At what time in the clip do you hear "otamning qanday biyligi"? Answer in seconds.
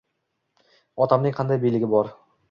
1.05-1.91